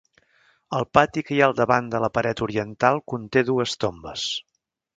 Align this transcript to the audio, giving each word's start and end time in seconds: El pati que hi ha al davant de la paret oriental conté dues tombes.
El 0.77 0.85
pati 0.97 1.23
que 1.27 1.35
hi 1.35 1.41
ha 1.43 1.49
al 1.49 1.53
davant 1.59 1.91
de 1.93 2.01
la 2.05 2.09
paret 2.17 2.43
oriental 2.47 2.99
conté 3.13 3.47
dues 3.51 3.77
tombes. 3.85 4.29